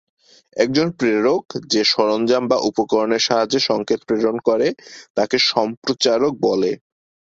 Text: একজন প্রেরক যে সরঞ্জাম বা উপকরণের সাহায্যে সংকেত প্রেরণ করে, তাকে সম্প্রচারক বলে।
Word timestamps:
একজন 0.57 0.87
প্রেরক 0.99 1.43
যে 1.67 1.81
সরঞ্জাম 1.85 2.43
বা 2.47 2.57
উপকরণের 2.69 3.25
সাহায্যে 3.27 3.59
সংকেত 3.69 3.99
প্রেরণ 4.07 4.37
করে, 4.39 4.67
তাকে 5.17 5.37
সম্প্রচারক 5.51 6.33
বলে। 6.41 6.71